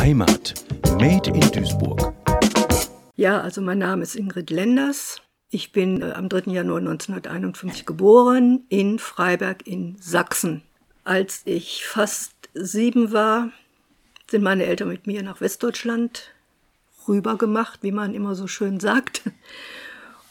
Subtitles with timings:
[0.00, 0.54] Heimat.
[0.98, 2.14] Made in Duisburg.
[3.16, 5.20] Ja, also mein Name ist Ingrid Lenders.
[5.50, 6.52] Ich bin äh, am 3.
[6.52, 10.62] Januar 1951 geboren in Freiberg in Sachsen.
[11.04, 13.50] Als ich fast sieben war,
[14.30, 16.32] sind meine Eltern mit mir nach Westdeutschland
[17.06, 19.20] rübergemacht, wie man immer so schön sagt.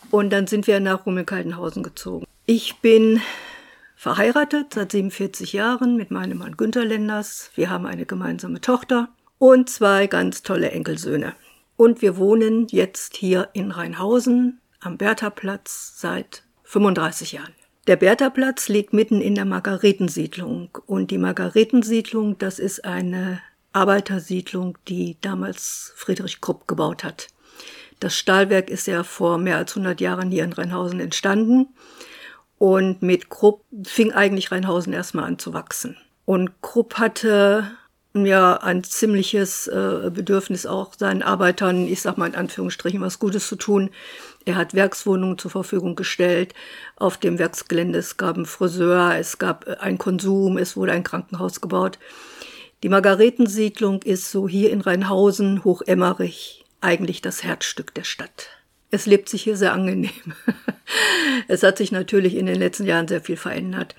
[0.09, 2.25] Und dann sind wir nach Rummelkaltenhausen gezogen.
[2.47, 3.21] Ich bin
[3.95, 7.51] verheiratet seit 47 Jahren mit meinem Mann Günter Lenders.
[7.53, 9.09] Wir haben eine gemeinsame Tochter
[9.39, 11.33] und zwei ganz tolle Enkelsöhne.
[11.75, 17.55] Und wir wohnen jetzt hier in Rheinhausen am Berthaplatz seit 35 Jahren.
[17.87, 20.69] Der Berthaplatz liegt mitten in der Margaretensiedlung.
[20.85, 27.29] Und die Margaretensiedlung, das ist eine Arbeitersiedlung, die damals Friedrich Krupp gebaut hat.
[27.99, 31.67] Das Stahlwerk ist ja vor mehr als 100 Jahren hier in Rheinhausen entstanden.
[32.57, 35.97] Und mit Krupp fing eigentlich Rheinhausen erstmal an zu wachsen.
[36.25, 37.71] Und Krupp hatte
[38.13, 43.47] ja ein ziemliches äh, Bedürfnis auch seinen Arbeitern, ich sag mal in Anführungsstrichen, was Gutes
[43.47, 43.91] zu tun.
[44.45, 46.53] Er hat Werkswohnungen zur Verfügung gestellt.
[46.95, 51.03] Auf dem Werksgelände es gab einen Friseur, es gab äh, ein Konsum, es wurde ein
[51.03, 51.99] Krankenhaus gebaut.
[52.81, 58.47] Die Margaretensiedlung ist so hier in Rheinhausen, Hochemmerich, eigentlich das Herzstück der Stadt.
[58.89, 60.33] Es lebt sich hier sehr angenehm.
[61.47, 63.95] es hat sich natürlich in den letzten Jahren sehr viel verändert.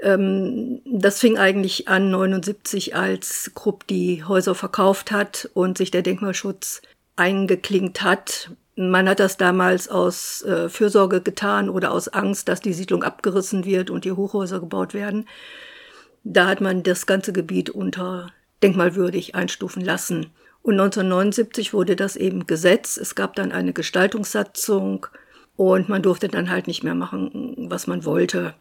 [0.00, 6.02] Ähm, das fing eigentlich an 79, als Krupp die Häuser verkauft hat und sich der
[6.02, 6.82] Denkmalschutz
[7.16, 8.50] eingeklinkt hat.
[8.76, 13.64] Man hat das damals aus äh, Fürsorge getan oder aus Angst, dass die Siedlung abgerissen
[13.64, 15.26] wird und die Hochhäuser gebaut werden.
[16.24, 20.26] Da hat man das ganze Gebiet unter denkmalwürdig einstufen lassen.
[20.62, 22.96] Und 1979 wurde das eben Gesetz.
[22.96, 25.06] Es gab dann eine Gestaltungssatzung
[25.54, 28.54] und man durfte dann halt nicht mehr machen, was man wollte.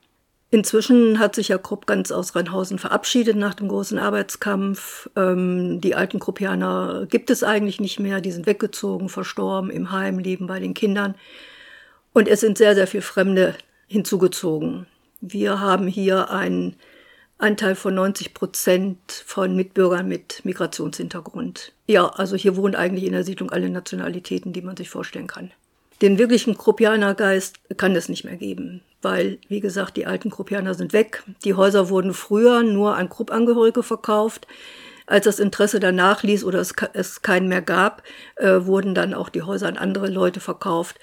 [0.52, 5.10] Inzwischen hat sich ja Krupp ganz aus Rheinhausen verabschiedet nach dem großen Arbeitskampf.
[5.16, 8.22] Ähm, die alten Kruppianer gibt es eigentlich nicht mehr.
[8.22, 11.16] Die sind weggezogen, verstorben, im Heim, leben bei den Kindern.
[12.14, 13.56] Und es sind sehr, sehr viele Fremde
[13.88, 14.86] hinzugezogen.
[15.20, 16.76] Wir haben hier einen
[17.38, 21.74] Anteil von 90 Prozent von Mitbürgern mit Migrationshintergrund.
[21.88, 25.52] Ja, also hier wohnen eigentlich in der Siedlung alle Nationalitäten, die man sich vorstellen kann.
[26.02, 30.92] Den wirklichen Kruppianergeist kann es nicht mehr geben, weil, wie gesagt, die alten Kruppianer sind
[30.92, 31.22] weg.
[31.44, 34.48] Die Häuser wurden früher nur an Kruppangehörige verkauft.
[35.06, 38.02] Als das Interesse danach ließ oder es, es keinen mehr gab,
[38.38, 40.98] äh, wurden dann auch die Häuser an andere Leute verkauft.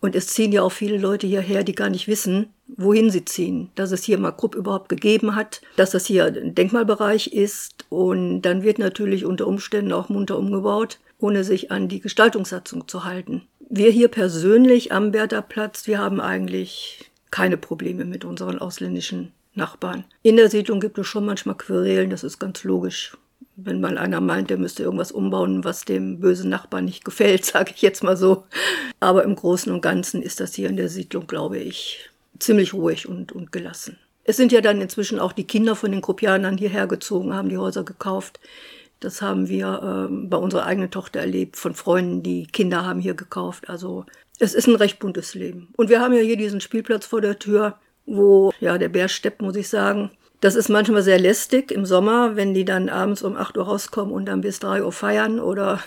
[0.00, 3.70] Und es ziehen ja auch viele Leute hierher, die gar nicht wissen, wohin sie ziehen.
[3.74, 7.84] Dass es hier mal Krupp überhaupt gegeben hat, dass das hier ein Denkmalbereich ist.
[7.90, 13.04] Und dann wird natürlich unter Umständen auch munter umgebaut, ohne sich an die Gestaltungssatzung zu
[13.04, 13.42] halten.
[13.68, 20.04] Wir hier persönlich am Bertha-Platz, wir haben eigentlich keine Probleme mit unseren ausländischen Nachbarn.
[20.22, 23.16] In der Siedlung gibt es schon manchmal Querelen, das ist ganz logisch
[23.56, 27.72] wenn mal einer meint, der müsste irgendwas umbauen, was dem bösen Nachbarn nicht gefällt, sage
[27.74, 28.44] ich jetzt mal so.
[29.00, 33.08] Aber im Großen und Ganzen ist das hier in der Siedlung, glaube ich, ziemlich ruhig
[33.08, 33.98] und, und gelassen.
[34.24, 37.58] Es sind ja dann inzwischen auch die Kinder von den Kopianern hierher gezogen, haben die
[37.58, 38.38] Häuser gekauft.
[39.00, 43.14] Das haben wir äh, bei unserer eigenen Tochter erlebt, von Freunden, die Kinder haben hier
[43.14, 43.68] gekauft.
[43.68, 44.06] Also
[44.42, 45.68] es ist ein recht buntes Leben.
[45.76, 49.40] Und wir haben ja hier diesen Spielplatz vor der Tür, wo ja der Bär steppt,
[49.40, 50.10] muss ich sagen.
[50.40, 54.12] Das ist manchmal sehr lästig im Sommer, wenn die dann abends um 8 Uhr rauskommen
[54.12, 55.80] und dann bis 3 Uhr feiern oder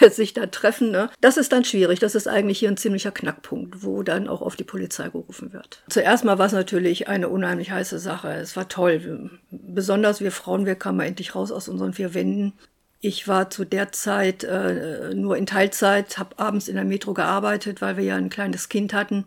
[0.10, 0.90] sich da treffen.
[0.90, 1.08] Ne?
[1.22, 1.98] Das ist dann schwierig.
[2.00, 5.82] Das ist eigentlich hier ein ziemlicher Knackpunkt, wo dann auch auf die Polizei gerufen wird.
[5.88, 8.28] Zuerst mal war es natürlich eine unheimlich heiße Sache.
[8.34, 9.30] Es war toll.
[9.50, 12.52] Besonders wir Frauen, wir kamen endlich raus aus unseren vier Wänden.
[13.00, 17.80] Ich war zu der Zeit äh, nur in Teilzeit, habe abends in der Metro gearbeitet,
[17.80, 19.24] weil wir ja ein kleines Kind hatten.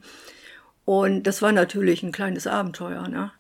[0.84, 3.08] Und das war natürlich ein kleines Abenteuer.
[3.08, 3.32] Ne?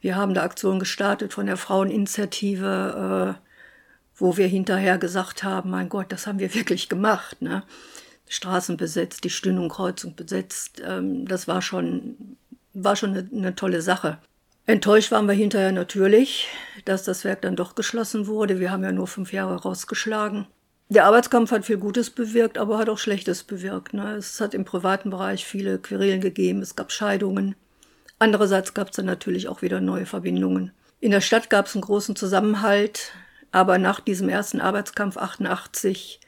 [0.00, 3.46] Wir haben da Aktionen gestartet von der Fraueninitiative, äh,
[4.16, 7.42] wo wir hinterher gesagt haben, mein Gott, das haben wir wirklich gemacht.
[7.42, 7.62] Ne?
[8.28, 10.80] Straßen besetzt, die Stündung Kreuzung besetzt.
[10.82, 12.38] Ähm, das war schon,
[12.72, 14.18] war schon eine, eine tolle Sache.
[14.66, 16.48] Enttäuscht waren wir hinterher natürlich,
[16.84, 18.60] dass das Werk dann doch geschlossen wurde.
[18.60, 20.46] Wir haben ja nur fünf Jahre rausgeschlagen.
[20.88, 23.94] Der Arbeitskampf hat viel Gutes bewirkt, aber hat auch Schlechtes bewirkt.
[23.94, 24.16] Ne?
[24.16, 27.54] Es hat im privaten Bereich viele Querelen gegeben, es gab Scheidungen.
[28.18, 30.72] Andererseits gab es dann natürlich auch wieder neue Verbindungen.
[31.00, 33.12] In der Stadt gab es einen großen Zusammenhalt,
[33.52, 36.20] aber nach diesem ersten Arbeitskampf 88,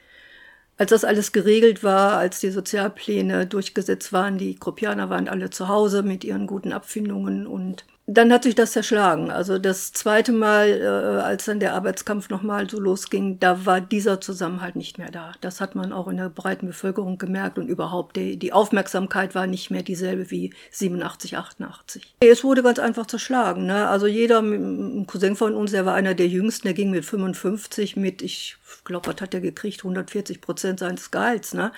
[0.77, 5.67] als das alles geregelt war, als die Sozialpläne durchgesetzt waren, die Kropianer waren alle zu
[5.67, 9.31] Hause mit ihren guten Abfindungen und dann hat sich das zerschlagen.
[9.31, 10.85] Also das zweite Mal, äh,
[11.21, 15.31] als dann der Arbeitskampf nochmal so losging, da war dieser Zusammenhalt nicht mehr da.
[15.39, 19.47] Das hat man auch in der breiten Bevölkerung gemerkt und überhaupt die, die Aufmerksamkeit war
[19.47, 22.15] nicht mehr dieselbe wie 87, 88.
[22.19, 23.65] Es wurde ganz einfach zerschlagen.
[23.67, 23.87] Ne?
[23.87, 27.95] Also jeder, ein Cousin von uns, der war einer der Jüngsten, der ging mit 55
[27.95, 29.79] mit, ich glaube, was hat er gekriegt?
[29.79, 31.53] 140 Prozent seines Gehalts.
[31.53, 31.71] Ne?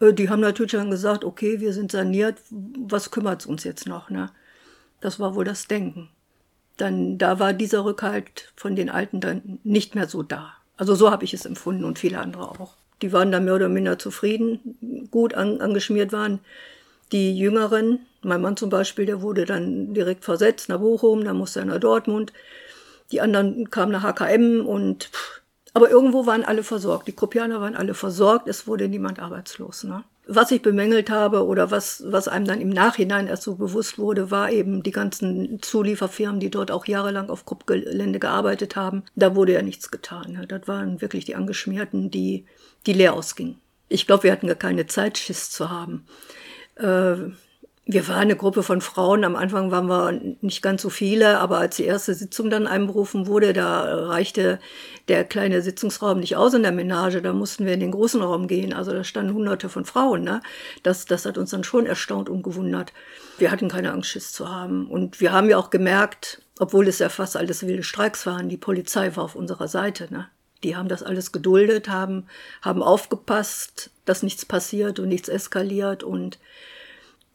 [0.00, 3.86] Äh, die haben natürlich dann gesagt, okay, wir sind saniert, was kümmert es uns jetzt
[3.86, 4.10] noch?
[4.10, 4.30] Ne?
[5.00, 6.08] Das war wohl das Denken.
[6.76, 10.54] Dann, da war dieser Rückhalt von den Alten dann nicht mehr so da.
[10.76, 12.74] Also so habe ich es empfunden und viele andere auch.
[13.02, 16.40] Die waren dann mehr oder minder zufrieden, gut an, angeschmiert waren.
[17.12, 21.60] Die Jüngeren, mein Mann zum Beispiel, der wurde dann direkt versetzt nach Bochum, dann musste
[21.60, 22.32] er nach Dortmund.
[23.10, 25.40] Die anderen kamen nach HKM und, pff,
[25.74, 27.08] aber irgendwo waren alle versorgt.
[27.08, 29.84] Die Kopianer waren alle versorgt, es wurde niemand arbeitslos.
[29.84, 30.04] Ne?
[30.30, 34.30] Was ich bemängelt habe oder was, was einem dann im Nachhinein erst so bewusst wurde,
[34.30, 39.04] war eben die ganzen Zulieferfirmen, die dort auch jahrelang auf Kruppgelände gearbeitet haben.
[39.16, 40.44] Da wurde ja nichts getan.
[40.46, 42.44] Das waren wirklich die Angeschmierten, die,
[42.84, 43.58] die leer ausgingen.
[43.88, 46.04] Ich glaube, wir hatten gar keine Zeit, Schiss zu haben.
[46.74, 47.32] Äh,
[47.90, 49.24] wir waren eine Gruppe von Frauen.
[49.24, 53.26] Am Anfang waren wir nicht ganz so viele, aber als die erste Sitzung dann einberufen
[53.26, 54.60] wurde, da reichte
[55.08, 57.22] der kleine Sitzungsraum nicht aus in der Menage.
[57.22, 58.74] Da mussten wir in den großen Raum gehen.
[58.74, 60.22] Also da standen hunderte von Frauen.
[60.22, 60.42] Ne?
[60.82, 62.92] Das, das hat uns dann schon erstaunt und gewundert.
[63.38, 64.86] Wir hatten keine Angst, Schiss zu haben.
[64.86, 68.58] Und wir haben ja auch gemerkt, obwohl es ja fast alles wilde Streiks waren, die
[68.58, 70.08] Polizei war auf unserer Seite.
[70.12, 70.28] Ne?
[70.62, 72.26] Die haben das alles geduldet, haben,
[72.60, 76.38] haben aufgepasst, dass nichts passiert und nichts eskaliert und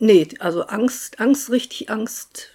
[0.03, 2.49] Nee, also Angst, Angst, richtig Angst,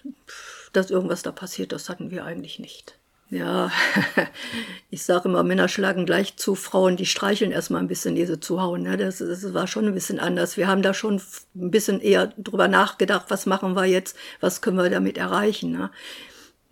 [0.74, 2.98] dass irgendwas da passiert, das hatten wir eigentlich nicht.
[3.30, 3.72] Ja,
[4.90, 8.38] ich sage immer, Männer schlagen gleich zu, Frauen, die streicheln erstmal ein bisschen, ehe sie
[8.38, 8.82] zuhauen.
[8.82, 8.98] Ne?
[8.98, 10.58] Das, das war schon ein bisschen anders.
[10.58, 11.22] Wir haben da schon
[11.54, 15.72] ein bisschen eher drüber nachgedacht, was machen wir jetzt, was können wir damit erreichen.
[15.72, 15.90] Ne?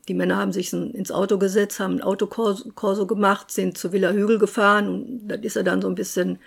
[0.09, 4.39] Die Männer haben sich ins Auto gesetzt, haben ein Autokorso gemacht, sind zu Villa Hügel
[4.39, 6.39] gefahren und dann ist er dann so ein bisschen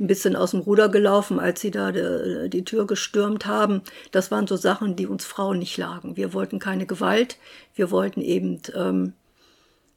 [0.00, 3.82] ein bisschen aus dem Ruder gelaufen, als sie da de, die Tür gestürmt haben.
[4.10, 6.16] Das waren so Sachen, die uns Frauen nicht lagen.
[6.16, 7.38] Wir wollten keine Gewalt,
[7.74, 9.12] wir wollten eben ähm,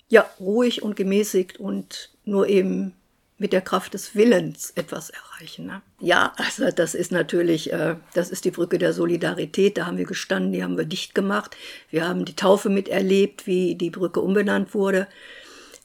[0.10, 2.94] ja ruhig und gemäßigt und nur eben
[3.40, 5.68] mit der Kraft des Willens etwas erreichen.
[5.68, 5.82] Ne?
[6.00, 9.78] Ja, also das ist natürlich, äh, das ist die Brücke der Solidarität.
[9.78, 11.56] Da haben wir gestanden, die haben wir dicht gemacht.
[11.92, 15.08] Wir haben die Taufe miterlebt, wie die Brücke umbenannt wurde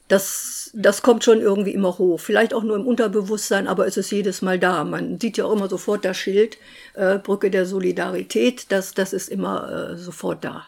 [0.07, 2.19] das, das kommt schon irgendwie immer hoch.
[2.19, 4.83] Vielleicht auch nur im Unterbewusstsein, aber es ist jedes Mal da.
[4.83, 6.57] Man sieht ja auch immer sofort das Schild,
[6.93, 10.65] äh, Brücke der Solidarität, das, das ist immer äh, sofort da.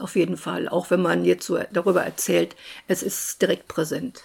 [0.00, 0.68] Auf jeden Fall.
[0.68, 2.56] Auch wenn man jetzt so darüber erzählt,
[2.88, 4.22] es ist direkt präsent.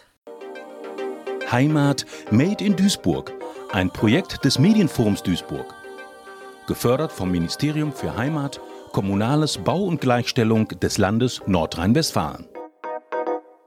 [1.51, 3.31] Heimat Made in Duisburg.
[3.71, 5.75] Ein Projekt des Medienforums Duisburg.
[6.67, 8.59] Gefördert vom Ministerium für Heimat,
[8.93, 12.47] Kommunales Bau und Gleichstellung des Landes Nordrhein-Westfalen.